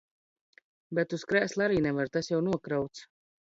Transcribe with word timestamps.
Bet 0.99 1.13
uz 1.17 1.25
krēsla 1.33 1.67
arī 1.67 1.77
nevar, 1.89 2.11
tas 2.17 2.31
jau 2.33 2.41
nokrauts. 2.49 3.07